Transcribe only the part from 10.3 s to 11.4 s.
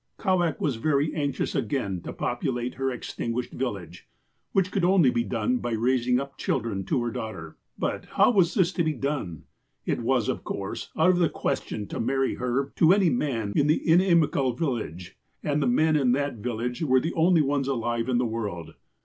course, out of the